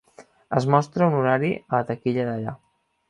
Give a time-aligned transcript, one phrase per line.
[0.59, 2.57] Es mostra un horari a la taquilla d'allà.